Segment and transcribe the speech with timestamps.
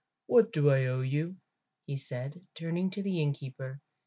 [0.25, 1.35] What do I owe you?"
[1.85, 3.81] he said, turning to the innkeeper.